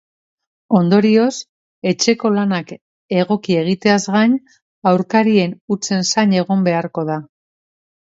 [0.77, 1.33] Ondorioz,
[1.91, 2.71] etxeko lanak
[3.17, 4.33] egoki egiteaz gain
[4.93, 7.19] aurkarien hutsen zain egon beharko da.